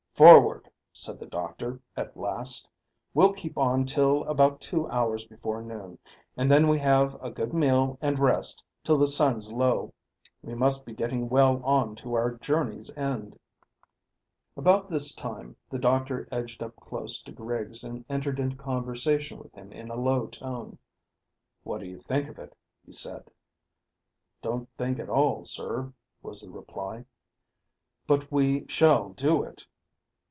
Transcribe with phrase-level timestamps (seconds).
[0.17, 2.69] "Forward," said the doctor, at last.
[3.11, 5.97] "We'll keep on till about two hours before noon,
[6.37, 9.95] and then have a good meal and rest till the sun's low.
[10.43, 13.39] We must be getting well on to our journey's end."
[14.55, 19.55] About this time the doctor edged up close to Griggs and entered into conversation with
[19.55, 20.77] him in a low tone,
[21.63, 22.55] "What do you think of it?"
[22.85, 23.31] he said.
[24.43, 25.91] "Don't think at all, sir,"
[26.21, 27.05] was the reply.
[28.05, 29.65] "But we shall do it?"